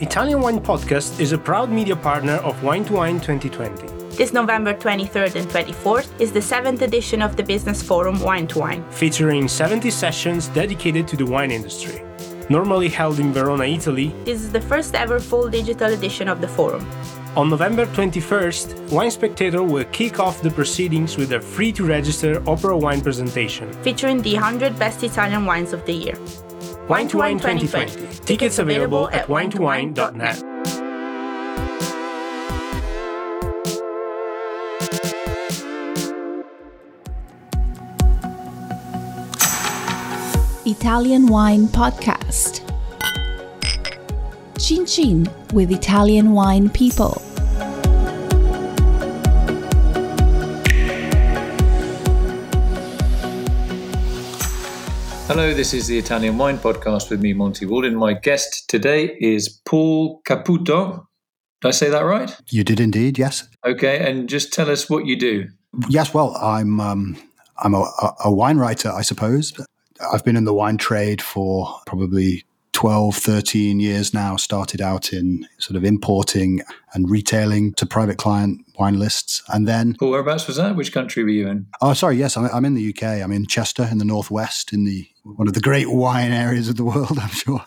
[0.00, 4.14] Italian Wine Podcast is a proud media partner of Wine to Wine 2020.
[4.14, 8.60] This November 23rd and 24th is the seventh edition of the business forum Wine to
[8.60, 12.04] Wine, featuring 70 sessions dedicated to the wine industry.
[12.48, 16.48] Normally held in Verona, Italy, this is the first ever full digital edition of the
[16.48, 16.88] forum.
[17.36, 22.40] On November 21st, Wine Spectator will kick off the proceedings with a free to register
[22.48, 26.14] Opera Wine presentation featuring the 100 best Italian wines of the year.
[26.88, 28.24] Wine to Wine 2020.
[28.24, 30.42] Tickets available at wine2wine.net.
[40.64, 42.64] Italian Wine Podcast.
[44.58, 47.22] Chin Chin with Italian wine people.
[55.28, 57.96] Hello, this is the Italian Wine Podcast with me, Monty Waldin.
[57.96, 61.04] My guest today is Paul Caputo.
[61.60, 62.34] Did I say that right?
[62.48, 63.46] You did indeed, yes.
[63.62, 65.46] Okay, and just tell us what you do.
[65.90, 67.14] Yes, well, I'm um,
[67.58, 69.52] I'm a, a wine writer, I suppose.
[70.10, 72.42] I've been in the wine trade for probably
[72.78, 76.62] 12, 13 years now, started out in sort of importing
[76.94, 79.42] and retailing to private client wine lists.
[79.48, 79.96] And then.
[80.00, 80.76] Well, whereabouts was that?
[80.76, 81.66] Which country were you in?
[81.80, 82.18] Oh, sorry.
[82.18, 83.02] Yes, I'm, I'm in the UK.
[83.02, 86.76] I'm in Chester in the Northwest, in the one of the great wine areas of
[86.76, 87.64] the world, I'm sure.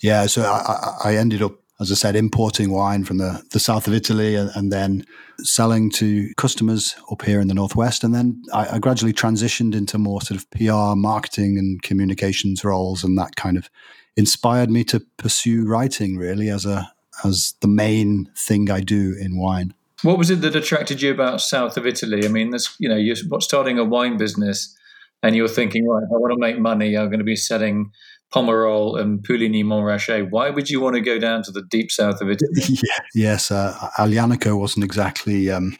[0.00, 3.86] Yeah, so I, I ended up as I said, importing wine from the, the south
[3.86, 5.04] of Italy and, and, then
[5.42, 8.02] selling to customers up here in the northwest.
[8.02, 13.04] And then I, I, gradually transitioned into more sort of PR, marketing, and communications roles,
[13.04, 13.68] and that kind of
[14.16, 16.92] inspired me to pursue writing really as a
[17.24, 19.74] as the main thing I do in wine.
[20.02, 22.24] What was it that attracted you about south of Italy?
[22.24, 24.76] I mean, that's you know, you're starting a wine business,
[25.22, 26.96] and you're thinking, right, I want to make money.
[26.96, 27.92] I'm going to be selling
[28.34, 30.30] Pomerol and Puligny Montrachet.
[30.30, 32.52] Why would you want to go down to the deep south of Italy?
[32.68, 35.76] Yeah, yes, uh, Aglianico wasn't exactly um,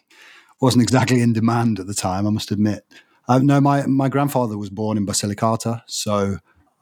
[0.60, 2.26] wasn't exactly in demand at the time.
[2.26, 2.86] I must admit.
[3.28, 6.38] Uh, no, my my grandfather was born in Basilicata, so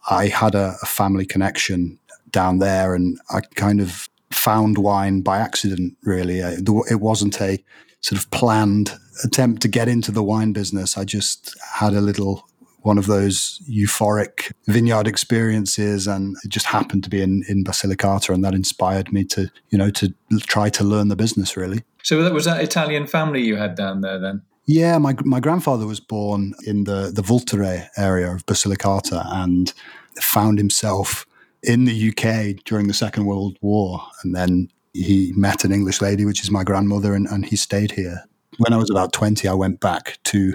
[0.09, 1.98] I had a, a family connection
[2.31, 5.97] down there, and I kind of found wine by accident.
[6.03, 7.62] Really, it wasn't a
[8.00, 8.92] sort of planned
[9.22, 10.98] attempt to get into the wine business.
[10.98, 12.47] I just had a little
[12.84, 18.34] one of those euphoric vineyard experiences and it just happened to be in, in Basilicata
[18.34, 21.82] and that inspired me to, you know, to try to learn the business really.
[22.03, 24.42] So that was that Italian family you had down there then?
[24.67, 29.73] Yeah, my my grandfather was born in the the Vulture area of Basilicata and
[30.21, 31.27] found himself
[31.63, 36.25] in the UK during the Second World War, and then he met an English lady,
[36.25, 38.25] which is my grandmother, and, and he stayed here.
[38.59, 40.55] When I was about twenty, I went back to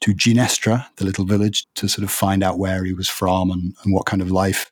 [0.00, 3.74] to Ginestra, the little village, to sort of find out where he was from and,
[3.82, 4.70] and what kind of life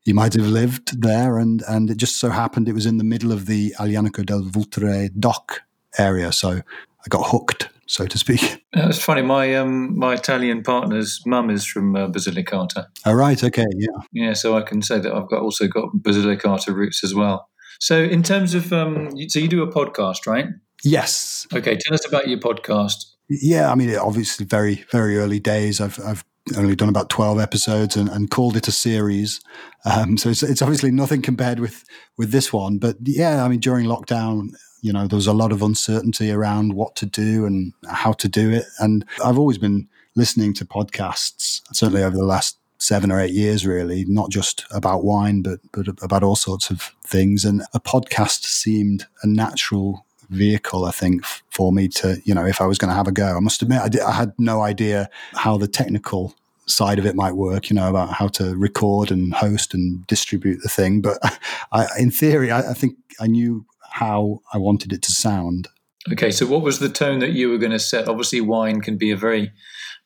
[0.00, 1.38] he might have lived there.
[1.38, 4.42] And, and it just so happened it was in the middle of the Aglianico del
[4.42, 5.62] Vulture DOC
[5.98, 6.32] area.
[6.32, 7.68] So I got hooked,
[8.02, 8.64] so to speak.
[8.72, 9.22] That's funny.
[9.22, 12.86] My um, my Italian partner's mum is from uh, Basilicata.
[13.06, 13.42] Oh, right.
[13.42, 13.66] Okay.
[13.76, 13.88] Yeah.
[14.12, 14.32] Yeah.
[14.32, 17.48] So I can say that I've got also got Basilicata roots as well.
[17.80, 20.46] So in terms of, um, so you do a podcast, right?
[20.84, 21.46] Yes.
[21.52, 21.76] Okay.
[21.76, 23.04] Tell us about your podcast.
[23.28, 25.80] Yeah, I mean, obviously, very very early days.
[25.80, 26.24] I've I've
[26.56, 29.40] only done about twelve episodes and, and called it a series.
[29.84, 31.84] Um, so it's it's obviously nothing compared with
[32.18, 32.78] with this one.
[32.78, 34.48] But yeah, I mean, during lockdown,
[34.82, 38.28] you know, there was a lot of uncertainty around what to do and how to
[38.28, 38.66] do it.
[38.78, 43.64] And I've always been listening to podcasts, certainly over the last seven or eight years,
[43.64, 47.44] really, not just about wine, but but about all sorts of things.
[47.44, 52.60] And a podcast seemed a natural vehicle, I think, for me to, you know, if
[52.60, 53.36] I was going to have a go.
[53.36, 56.34] I must admit, I, did, I had no idea how the technical
[56.66, 60.62] side of it might work, you know, about how to record and host and distribute
[60.62, 61.00] the thing.
[61.00, 61.18] But
[61.72, 65.68] I, in theory, I, I think I knew how I wanted it to sound.
[66.10, 68.08] Okay, so what was the tone that you were going to set?
[68.08, 69.52] Obviously, wine can be a very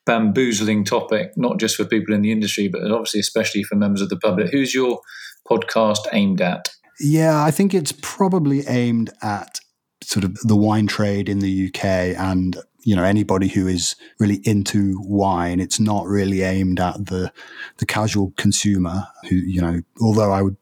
[0.04, 4.08] bamboozling topic, not just for people in the industry, but obviously, especially for members of
[4.08, 4.50] the public.
[4.50, 5.00] Who's your
[5.48, 6.68] podcast aimed at?
[7.00, 9.60] Yeah, I think it's probably aimed at
[10.02, 14.40] sort of the wine trade in the UK and you know anybody who is really
[14.44, 17.32] into wine it's not really aimed at the
[17.78, 20.56] the casual consumer who you know although I would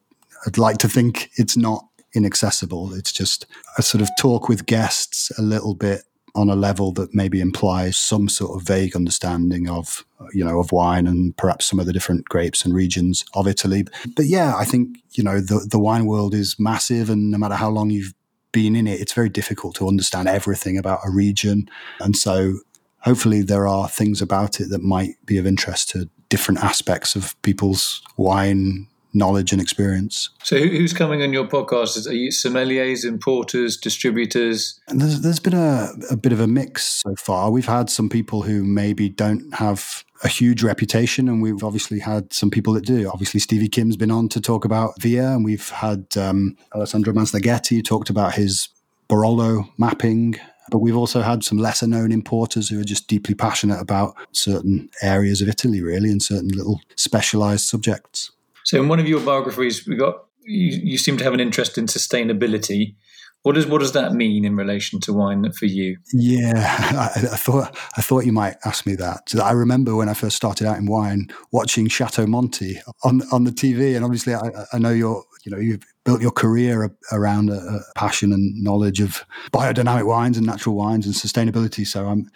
[0.47, 3.46] I'd like to think it's not inaccessible it's just
[3.78, 6.02] a sort of talk with guests a little bit
[6.37, 10.72] on a level that maybe implies some sort of vague understanding of you know of
[10.72, 13.84] wine and perhaps some of the different grapes and regions of Italy
[14.16, 17.55] but yeah I think you know the the wine world is massive and no matter
[17.55, 18.14] how long you've
[18.55, 21.69] been in it, it's very difficult to understand everything about a region.
[22.00, 22.61] And so
[23.00, 27.40] hopefully there are things about it that might be of interest to different aspects of
[27.43, 30.31] people's wine knowledge and experience.
[30.43, 32.06] So, who's coming on your podcast?
[32.08, 34.81] Are you sommeliers, importers, distributors?
[34.88, 37.50] And there's, there's been a, a bit of a mix so far.
[37.50, 42.32] We've had some people who maybe don't have a huge reputation, and we've obviously had
[42.32, 43.08] some people that do.
[43.11, 47.84] Obviously, Stevie Kim's been on to talk about Via, and we've had um, Alessandro Masnaghetti
[47.84, 48.69] talked about his
[49.08, 50.37] Barolo mapping.
[50.70, 54.88] But we've also had some lesser known importers who are just deeply passionate about certain
[55.02, 58.31] areas of Italy, really, and certain little specialized subjects.
[58.64, 61.78] So, in one of your biographies, we got you, you seem to have an interest
[61.78, 62.96] in sustainability.
[63.43, 65.99] What does what does that mean in relation to wine for you?
[66.14, 66.52] Yeah,
[67.14, 69.34] I, I, thought I thought you might ask me that.
[69.43, 73.50] I remember when I first started out in wine, watching Chateau Monty on on the
[73.50, 77.58] TV, and obviously I, I know you're you know you've built your career around a,
[77.58, 81.87] a, passion and knowledge of biodynamic wines and natural wines and sustainability.
[81.87, 82.31] So I'm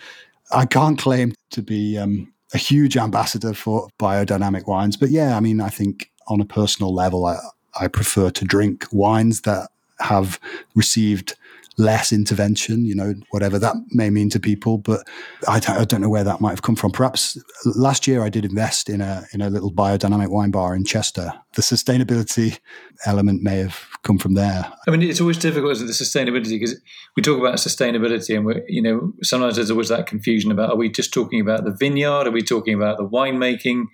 [0.52, 5.40] I can't claim to be um, a huge ambassador for biodynamic wines, but yeah, I
[5.40, 7.38] mean I think on a personal level, I,
[7.78, 9.68] I prefer to drink wines that
[10.00, 10.38] have
[10.74, 11.34] received
[11.78, 14.78] less intervention, you know, whatever that may mean to people.
[14.78, 15.08] But
[15.46, 16.90] I, I, don't know where that might have come from.
[16.90, 20.84] Perhaps last year I did invest in a in a little biodynamic wine bar in
[20.84, 21.32] Chester.
[21.54, 22.58] The sustainability
[23.06, 24.70] element may have come from there.
[24.86, 26.80] I mean, it's always difficult, it, the sustainability because
[27.16, 30.76] we talk about sustainability, and we're you know sometimes there's always that confusion about are
[30.76, 33.84] we just talking about the vineyard, are we talking about the winemaking?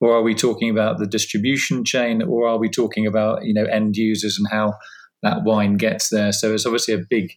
[0.00, 3.64] Or are we talking about the distribution chain, or are we talking about you know
[3.64, 4.74] end users and how
[5.22, 6.32] that wine gets there?
[6.32, 7.32] So it's obviously a big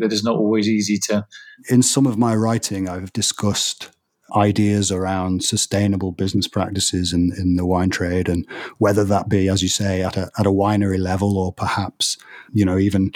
[0.00, 1.26] that is not always easy to.
[1.68, 3.90] In some of my writing, I've discussed
[4.34, 8.46] ideas around sustainable business practices in, in the wine trade and
[8.78, 12.16] whether that be, as you say, at a, at a winery level or perhaps,
[12.52, 13.12] you know, even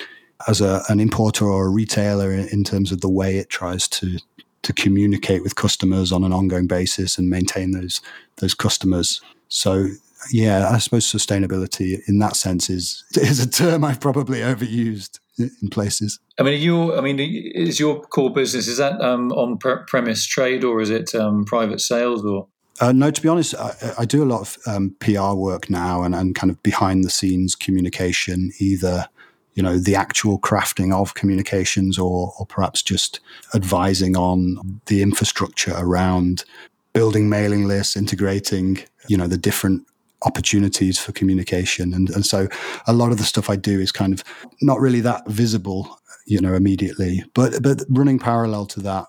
[0.46, 3.88] as a, an importer or a retailer in, in terms of the way it tries
[3.88, 4.19] to
[4.66, 8.00] to communicate with customers on an ongoing basis and maintain those
[8.38, 9.20] those customers.
[9.48, 9.86] So
[10.32, 15.68] yeah, I suppose sustainability in that sense is is a term I've probably overused in
[15.70, 16.18] places.
[16.38, 16.96] I mean, you.
[16.96, 21.14] I mean, is your core business is that um, on premise trade or is it
[21.14, 22.48] um, private sales or?
[22.78, 26.02] Uh, no, to be honest, I, I do a lot of um, PR work now
[26.02, 29.08] and, and kind of behind the scenes communication, either
[29.56, 33.19] you know the actual crafting of communications or, or perhaps just
[33.55, 36.44] advising on the infrastructure around
[36.93, 39.82] building mailing lists integrating you know the different
[40.23, 41.93] opportunities for communication.
[41.94, 42.49] And, and so
[42.87, 44.25] a lot of the stuff i do is kind of
[44.62, 49.06] not really that visible you know immediately but but running parallel to that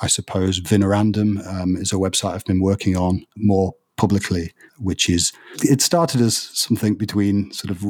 [0.00, 5.32] i suppose vinorandum um, is a website i've been working on more publicly which is
[5.62, 7.84] it started as something between sort of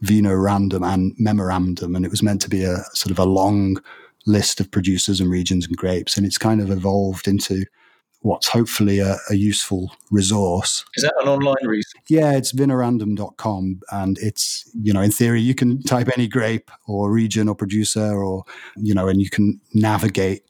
[0.00, 3.76] Vino Random and Memorandum, and it was meant to be a sort of a long
[4.26, 7.64] list of producers and regions and grapes, and it's kind of evolved into
[8.22, 10.84] what's hopefully a, a useful resource.
[10.94, 12.02] Is that an online resource?
[12.08, 17.10] Yeah, it's vinorandum.com, and it's you know in theory you can type any grape or
[17.10, 18.44] region or producer or
[18.76, 20.42] you know, and you can navigate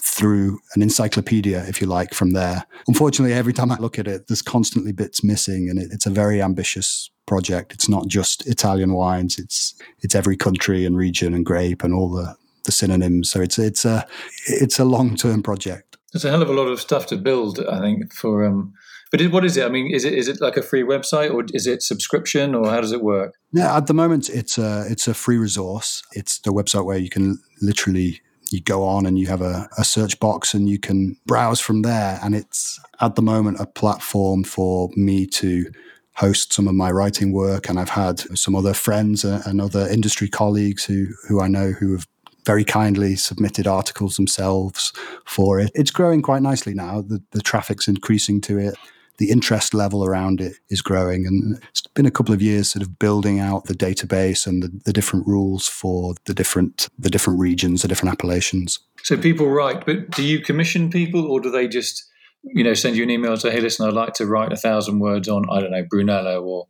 [0.00, 2.64] through an encyclopedia, if you like, from there.
[2.86, 6.10] Unfortunately, every time I look at it, there's constantly bits missing, and it, it's a
[6.10, 7.72] very ambitious project.
[7.72, 12.10] It's not just Italian wines; it's it's every country and region and grape and all
[12.10, 12.34] the
[12.64, 13.30] the synonyms.
[13.30, 14.06] So it's it's a
[14.46, 15.96] it's a long term project.
[16.14, 18.12] It's a hell of a lot of stuff to build, I think.
[18.12, 18.72] For um,
[19.10, 19.64] but what is it?
[19.64, 22.68] I mean, is it is it like a free website or is it subscription or
[22.70, 23.34] how does it work?
[23.52, 26.02] Yeah, at the moment it's a it's a free resource.
[26.12, 29.84] It's the website where you can literally you go on and you have a, a,
[29.84, 32.18] search box and you can browse from there.
[32.22, 35.70] And it's at the moment a platform for me to
[36.18, 37.68] host some of my writing work.
[37.68, 41.92] And I've had some other friends and other industry colleagues who, who I know who
[41.92, 42.06] have
[42.44, 44.92] very kindly submitted articles themselves
[45.24, 45.70] for it.
[45.74, 47.02] It's growing quite nicely now.
[47.02, 48.74] The, the traffic's increasing to it
[49.18, 51.26] the interest level around it is growing.
[51.26, 54.70] And it's been a couple of years sort of building out the database and the,
[54.84, 58.78] the different rules for the different the different regions, the different appellations.
[59.02, 62.07] So people write, but do you commission people or do they just,
[62.42, 65.00] you know, send you an email say, hey, listen, I'd like to write a thousand
[65.00, 66.66] words on, I don't know, Brunello or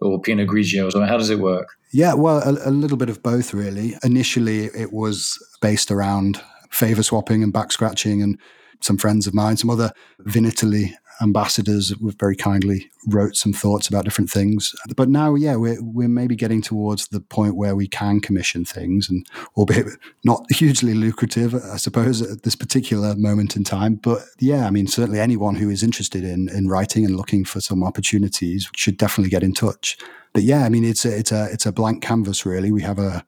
[0.00, 1.08] or Pinot Grigio or something?
[1.08, 1.68] How does it work?
[1.92, 3.96] Yeah, well, a, a little bit of both, really.
[4.02, 8.38] Initially, it was based around favor swapping and back scratching and
[8.80, 14.30] some friends of mine, some other Vinitaly ambassadors very kindly wrote some thoughts about different
[14.30, 14.74] things.
[14.96, 19.08] But now, yeah, we're, we're maybe getting towards the point where we can commission things
[19.08, 19.86] and albeit
[20.24, 23.94] not hugely lucrative, I suppose, at this particular moment in time.
[23.96, 27.60] But yeah, I mean, certainly anyone who is interested in, in writing and looking for
[27.60, 29.98] some opportunities should definitely get in touch.
[30.32, 32.70] But yeah, I mean, it's a, it's a, it's a blank canvas, really.
[32.70, 33.24] We have a,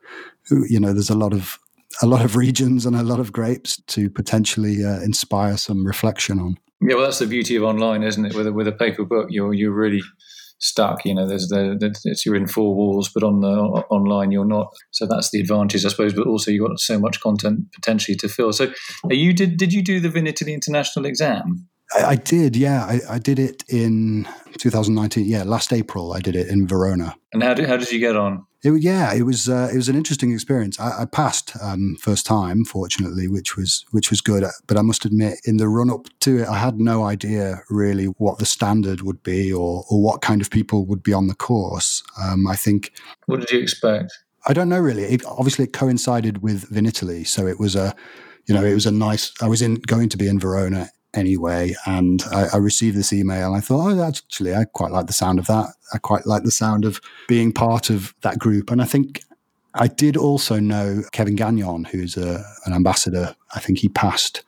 [0.50, 1.58] you know, there's a lot of
[2.00, 6.38] a lot of regions and a lot of grapes to potentially uh, inspire some reflection
[6.38, 6.56] on.
[6.83, 8.35] Yeah, well, that's the beauty of online, isn't it?
[8.35, 10.03] With a, with a paper book, you're you're really
[10.59, 11.05] stuck.
[11.05, 14.73] You know, there's the, the you're in four walls, but on the online you're not.
[14.91, 16.15] So that's the advantage, I suppose.
[16.15, 18.53] But also you've got so much content potentially to fill.
[18.53, 18.73] So
[19.09, 21.69] you did did you do the Vinitaly International exam?
[21.95, 22.85] I, I did, yeah.
[22.85, 25.27] I, I, did it in 2019.
[25.27, 27.15] Yeah, last April I did it in Verona.
[27.33, 28.47] And how did how did you get on?
[28.62, 30.78] It, yeah, it was uh, it was an interesting experience.
[30.78, 34.45] I, I passed um, first time, fortunately, which was which was good.
[34.66, 38.07] But I must admit, in the run up to it, I had no idea really
[38.07, 41.35] what the standard would be or or what kind of people would be on the
[41.35, 42.02] course.
[42.21, 42.92] Um, I think.
[43.26, 44.12] What did you expect?
[44.47, 45.04] I don't know really.
[45.04, 47.95] It, obviously, it coincided with Vinitaly, so it was a
[48.47, 49.33] you know, it was a nice.
[49.40, 51.75] I was in going to be in Verona anyway.
[51.87, 55.38] And I, I, received this email I thought, oh, actually, I quite like the sound
[55.38, 55.75] of that.
[55.92, 58.71] I quite like the sound of being part of that group.
[58.71, 59.23] And I think
[59.75, 63.35] I did also know Kevin Gagnon, who's a, an ambassador.
[63.54, 64.42] I think he passed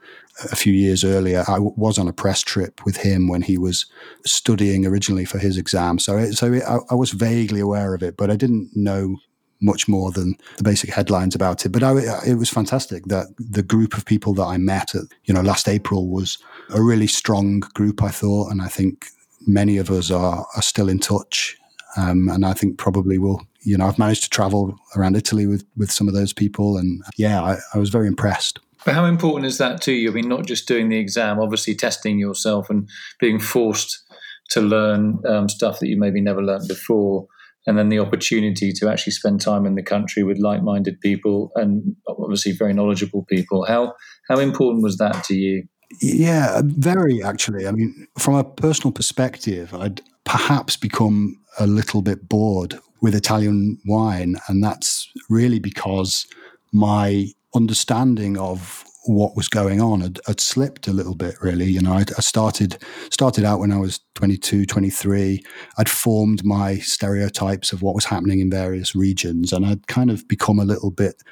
[0.50, 1.44] a few years earlier.
[1.47, 3.87] I was on a press trip with him when he was
[4.26, 5.99] studying originally for his exam.
[5.99, 9.16] So, it, so it, I, I was vaguely aware of it, but I didn't know
[9.61, 11.70] much more than the basic headlines about it.
[11.70, 11.94] But I,
[12.26, 15.68] it was fantastic that the group of people that I met at, you know, last
[15.68, 16.38] April was
[16.70, 18.50] a really strong group, I thought.
[18.50, 19.06] And I think
[19.46, 21.56] many of us are, are still in touch.
[21.96, 25.64] Um, and I think probably will, you know, I've managed to travel around Italy with,
[25.76, 26.76] with some of those people.
[26.76, 28.58] And yeah, I, I was very impressed.
[28.84, 30.11] But how important is that to you?
[30.11, 34.02] I mean, not just doing the exam, obviously testing yourself and being forced
[34.50, 37.26] to learn um, stuff that you maybe never learned before
[37.66, 41.97] and then the opportunity to actually spend time in the country with like-minded people and
[42.09, 43.64] obviously very knowledgeable people.
[43.64, 43.94] How
[44.28, 45.64] how important was that to you?
[46.00, 47.66] Yeah, very actually.
[47.66, 53.78] I mean, from a personal perspective, I'd perhaps become a little bit bored with Italian
[53.87, 56.26] wine, and that's really because
[56.73, 61.66] my understanding of what was going on had, had, slipped a little bit really.
[61.66, 62.78] You know I, I, started
[63.11, 65.42] started out when i was 22 23
[65.76, 70.26] i'd formed my stereotypes of what was happening in various regions and i'd kind of
[70.26, 71.23] become a little bit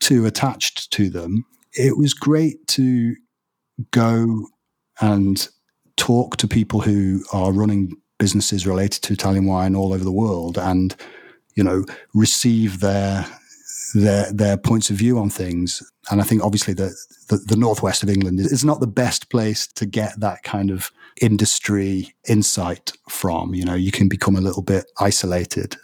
[0.00, 1.44] too attached to them.
[1.72, 3.16] It was great to
[3.90, 4.46] go
[5.00, 5.48] and
[5.96, 10.56] talk to people who are running businesses related to italian wine all over the world
[10.56, 10.96] and
[11.54, 13.26] you know receive their
[13.94, 15.82] their their points of view on things.
[16.10, 16.94] And I think obviously the,
[17.28, 20.90] the, the northwest of England is not the best place to get that kind of
[21.20, 23.54] industry insight from.
[23.54, 25.76] You know, you can become a little bit isolated.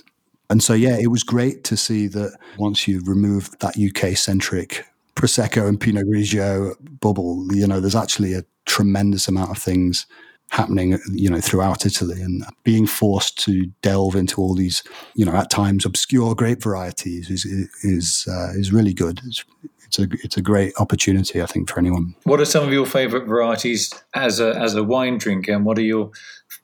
[0.51, 4.85] And so yeah, it was great to see that once you remove that UK centric
[5.15, 10.07] prosecco and pinot grigio bubble, you know, there's actually a tremendous amount of things
[10.53, 14.83] happening, you know, throughout Italy and being forced to delve into all these,
[15.15, 17.45] you know, at times obscure grape varieties is
[17.83, 19.21] is uh, is really good.
[19.25, 19.45] It's,
[19.87, 22.15] it's a it's a great opportunity, I think, for anyone.
[22.25, 25.79] What are some of your favourite varieties as a as a wine drinker, and what
[25.79, 26.11] are your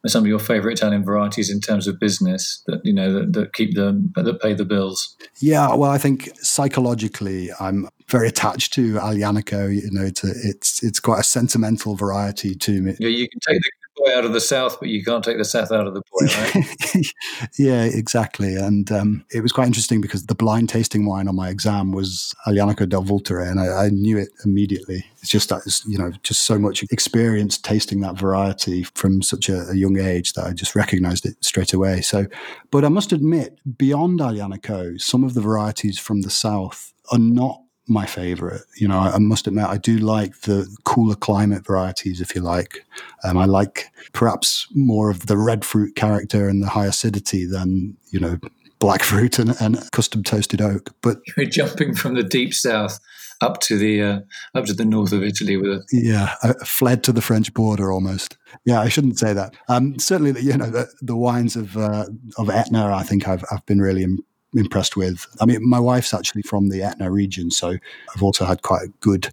[0.07, 3.54] some of your favourite Italian varieties in terms of business that you know that, that
[3.54, 5.16] keep the that pay the bills?
[5.40, 9.75] Yeah, well, I think psychologically, I'm very attached to Aglianico.
[9.75, 12.97] You know, it's a, it's it's quite a sentimental variety to me.
[12.99, 15.45] Yeah, you can take the boy out of the south, but you can't take the
[15.45, 17.07] south out of the boy, right?
[17.59, 18.55] yeah, exactly.
[18.55, 22.35] And um, it was quite interesting because the blind tasting wine on my exam was
[22.47, 25.05] Aglianico del Vulture, and I, I, knew it immediately.
[25.21, 29.49] It's just that, it's, you know, just so much experience tasting that variety from such
[29.49, 32.00] a, a young age that I just recognized it straight away.
[32.00, 32.26] So,
[32.71, 37.62] but I must admit, beyond Aglianico, some of the varieties from the south are not
[37.88, 38.62] my favorite.
[38.76, 42.40] You know, I, I, must admit, I do like the cooler climate varieties, if you
[42.40, 42.85] like.
[43.25, 47.97] Um, I like perhaps more of the red fruit character and the high acidity than,
[48.11, 48.38] you know,
[48.78, 50.95] black fruit and, and custom toasted oak.
[51.02, 53.00] But you're jumping from the deep south
[53.40, 54.21] up to the uh,
[54.54, 55.83] up to the north of Italy with it.
[55.92, 58.37] Yeah, I fled to the French border almost.
[58.64, 59.54] Yeah, I shouldn't say that.
[59.68, 63.64] Um, certainly, you know, the, the wines of uh, of Etna, I think I've I've
[63.66, 64.07] been really
[64.55, 65.26] impressed with.
[65.40, 67.76] I mean, my wife's actually from the Etna region, so
[68.14, 69.31] I've also had quite a good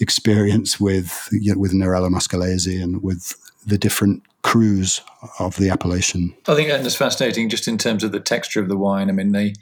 [0.00, 3.34] experience with you know, with Nerello Mascalese and with
[3.66, 5.00] the different crus
[5.38, 6.34] of the appellation.
[6.46, 9.08] I think Etna's fascinating just in terms of the texture of the wine.
[9.08, 9.52] I mean, they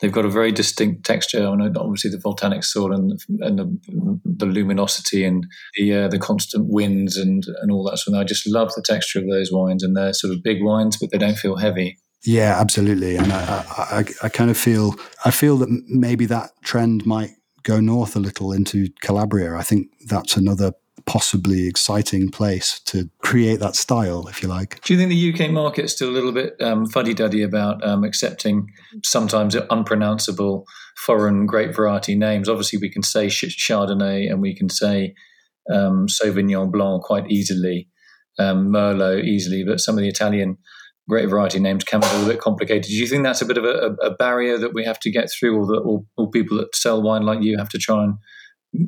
[0.00, 4.46] they've got a very distinct texture, and obviously the volcanic soil and and the, the
[4.46, 8.14] luminosity and the uh, the constant winds and and all that of.
[8.14, 11.10] I just love the texture of those wines, and they're sort of big wines, but
[11.10, 11.98] they don't feel heavy.
[12.24, 13.16] Yeah, absolutely.
[13.16, 17.30] And I, I, I, kind of feel, I feel that maybe that trend might
[17.62, 19.54] go north a little into Calabria.
[19.54, 20.72] I think that's another
[21.06, 24.80] possibly exciting place to create that style, if you like.
[24.82, 28.04] Do you think the UK market is still a little bit um, fuddy-duddy about um,
[28.04, 28.68] accepting
[29.02, 30.64] sometimes unpronounceable
[30.98, 32.48] foreign grape variety names?
[32.48, 35.14] Obviously, we can say Chardonnay and we can say
[35.72, 37.88] um, Sauvignon Blanc quite easily,
[38.38, 40.58] um, Merlot easily, but some of the Italian
[41.10, 42.84] great variety names can be a little bit complicated.
[42.84, 45.28] Do you think that's a bit of a, a barrier that we have to get
[45.30, 48.14] through, or that all, all people that sell wine like you have to try and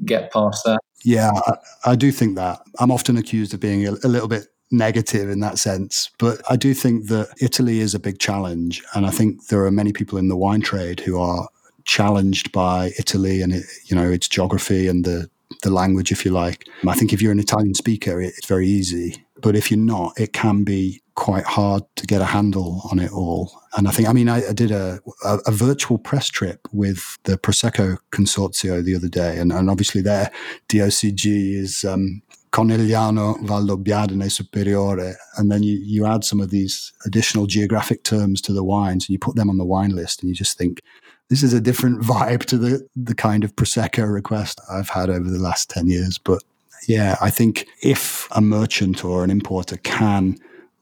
[0.06, 0.80] get past that?
[1.04, 2.60] Yeah, I, I do think that.
[2.78, 6.10] I'm often accused of being a, a little bit negative in that sense.
[6.18, 8.82] But I do think that Italy is a big challenge.
[8.94, 11.48] And I think there are many people in the wine trade who are
[11.84, 15.28] challenged by Italy and, it, you know, its geography and the,
[15.62, 16.66] the language, if you like.
[16.88, 19.26] I think if you're an Italian speaker, it's very easy.
[19.42, 23.12] But if you're not, it can be quite hard to get a handle on it
[23.12, 23.52] all.
[23.76, 27.19] And I think, I mean, I, I did a, a, a, virtual press trip with
[27.25, 29.38] the Prosecco Consorzio the other day.
[29.38, 30.31] And, and obviously, their
[30.69, 38.04] DOCG is um, Valdobbiadene Superiore, and then you, you add some of these additional geographic
[38.04, 40.59] terms to the wines and you put them on the wine list and you just
[40.59, 40.81] think,
[41.28, 45.31] this is a different vibe to the, the kind of Prosecco request I've had over
[45.31, 46.19] the last 10 years.
[46.19, 46.42] But
[46.87, 50.37] yeah, I think if a merchant or an importer can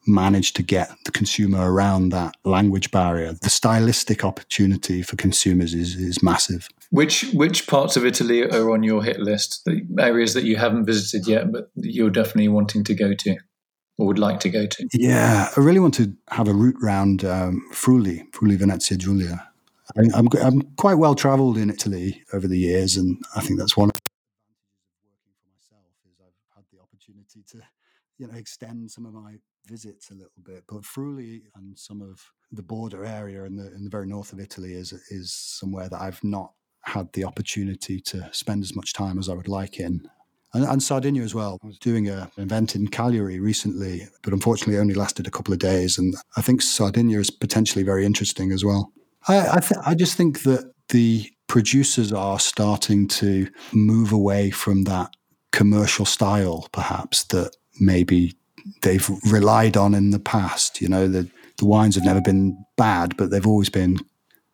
[0.06, 5.94] manage to get the consumer around that language barrier, the stylistic opportunity for consumers is,
[5.96, 6.68] is massive.
[6.90, 9.64] Which which parts of Italy are on your hit list?
[9.64, 13.36] The areas that you haven't visited yet, but you're definitely wanting to go to
[14.00, 14.88] or would like to go to?
[14.94, 19.46] Yeah, I really want to have a route round um, Friuli, Friuli Venezia Giulia.
[19.96, 23.76] I, I'm, I'm quite well travelled in Italy over the years, and I think that's
[23.76, 27.62] one of the advantages of working for myself is I've had the opportunity to,
[28.18, 29.34] you know, extend some of my
[29.70, 30.64] visits a little bit.
[30.68, 32.20] But Friuli and some of
[32.52, 36.00] the border area in the in the very north of Italy is is somewhere that
[36.00, 40.08] I've not had the opportunity to spend as much time as I would like in.
[40.52, 41.58] And, and Sardinia as well.
[41.62, 45.52] I was doing a, an event in Cagliari recently, but unfortunately only lasted a couple
[45.52, 45.98] of days.
[45.98, 48.92] And I think Sardinia is potentially very interesting as well.
[49.28, 54.84] I, I, th- I just think that the producers are starting to move away from
[54.84, 55.14] that
[55.52, 58.34] commercial style, perhaps, that maybe
[58.82, 60.80] they've relied on in the past.
[60.80, 63.98] You know, the, the wines have never been bad, but they've always been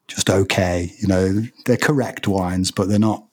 [0.08, 0.92] just okay.
[1.00, 3.26] You know, they're correct wines, but they're not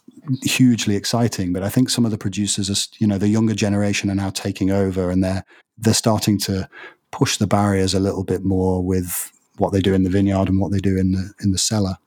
[0.44, 1.53] hugely exciting.
[1.53, 4.29] But I think some of the producers, are, you know, the younger generation are now
[4.29, 5.44] taking over, and they're
[5.77, 6.70] they're starting to
[7.12, 10.59] push the barriers a little bit more with what they do in the vineyard and
[10.59, 11.98] what they do in the in the cellar.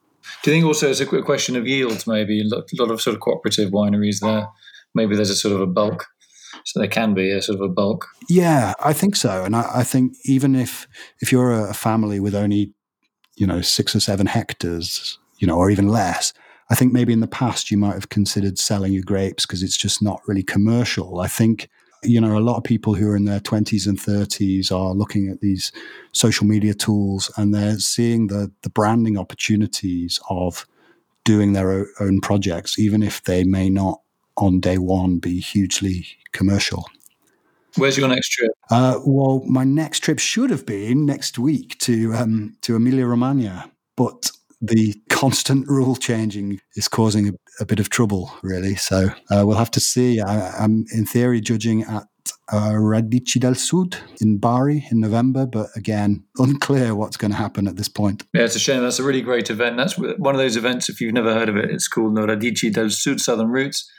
[0.43, 2.07] Do you think also it's a quick question of yields?
[2.07, 4.49] Maybe a lot of sort of cooperative wineries there.
[4.95, 6.07] Maybe there's a sort of a bulk
[6.67, 8.07] so there can be a sort of a bulk.
[8.29, 10.87] Yeah, I think so, and I, I, think even if
[11.21, 12.75] if you're a family with only
[13.37, 16.33] you know, six or seven hectares, you know, or even less.
[16.69, 19.77] I think maybe in the past you might have considered selling your grapes because it's
[19.77, 21.21] just not really commercial.
[21.21, 21.69] I think,
[22.03, 25.29] you know, a lot of people who are in their 20s and 30s are looking
[25.29, 25.71] at these
[26.13, 30.67] social media tools and they're seeing the, the branding opportunities of
[31.25, 34.01] doing their own projects, even if they may not
[34.37, 36.87] on day one be hugely commercial.
[37.77, 38.51] Where's your next trip?
[38.71, 43.71] Uh, well, my next trip should have been next week to um, to Emilia Romagna,
[43.97, 48.77] but the constant rule changing is causing a, a bit of trouble, really.
[48.77, 50.21] So uh, we'll have to see.
[50.21, 52.05] I, am in theory judging at
[52.51, 57.69] uh, Radici del Sud in Bari in November, but again, unclear what's going to happen
[57.69, 58.25] at this point.
[58.33, 58.83] Yeah, it's a shame.
[58.83, 59.77] That's a really great event.
[59.77, 60.89] That's one of those events.
[60.89, 63.91] If you've never heard of it, it's called the Radici del Sud Southern Roots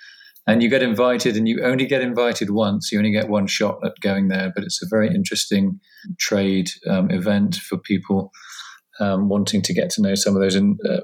[0.47, 2.91] and you get invited and you only get invited once.
[2.91, 5.79] You only get one shot at going there but it's a very interesting
[6.17, 8.31] trade um, event for people
[8.99, 11.01] um, wanting to get to know some of those in, uh,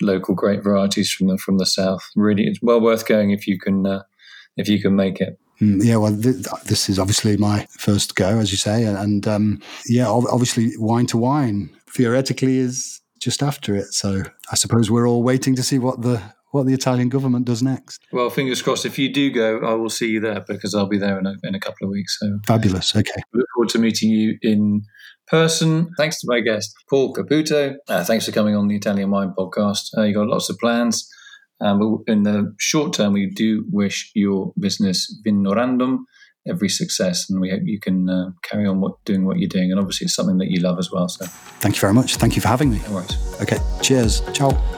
[0.00, 2.02] local great varieties from the from the south.
[2.16, 4.02] Really it's well worth going if you can uh,
[4.56, 5.38] if you can make it.
[5.60, 9.60] Mm, yeah, well, th- this is obviously my first go, as you say, and, um,
[9.86, 13.86] yeah, obviously, wine to wine theoretically is just after it.
[13.86, 14.22] So
[14.52, 18.00] I suppose we're all waiting to see what the what the Italian government does next.
[18.12, 18.86] Well, fingers crossed.
[18.86, 21.34] If you do go, I will see you there because I'll be there in a,
[21.44, 22.18] in a couple of weeks.
[22.20, 22.94] So fabulous.
[22.94, 23.10] Okay.
[23.16, 24.82] I look forward to meeting you in
[25.26, 25.90] person.
[25.96, 27.76] Thanks to my guest, Paul Caputo.
[27.88, 29.88] Uh, thanks for coming on the Italian Wine Podcast.
[29.96, 31.08] Uh, you got lots of plans.
[31.60, 35.98] Um, but in the short term, we do wish your business Vinorandum
[36.46, 39.70] every success, and we hope you can uh, carry on what, doing what you're doing.
[39.70, 41.08] And obviously, it's something that you love as well.
[41.08, 41.26] So,
[41.60, 42.16] thank you very much.
[42.16, 42.80] Thank you for having me.
[42.86, 43.42] No worries.
[43.42, 43.58] Okay.
[43.82, 44.22] Cheers.
[44.32, 44.77] Ciao.